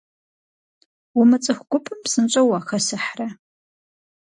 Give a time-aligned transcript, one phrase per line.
[1.19, 3.27] Умыцӏыху гупым псынщӏэу уахэсыхьрэ?